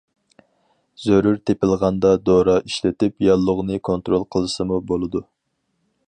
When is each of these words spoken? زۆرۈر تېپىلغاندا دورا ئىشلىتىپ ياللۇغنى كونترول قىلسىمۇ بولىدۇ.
زۆرۈر 1.01 1.35
تېپىلغاندا 1.49 2.13
دورا 2.29 2.55
ئىشلىتىپ 2.69 3.25
ياللۇغنى 3.27 3.77
كونترول 3.89 4.25
قىلسىمۇ 4.37 4.81
بولىدۇ. 4.93 5.23